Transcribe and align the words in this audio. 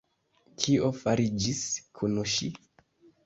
Kio 0.63 0.87
fariĝis 1.01 1.61
kun 1.99 2.17
ŝi? 2.37 2.49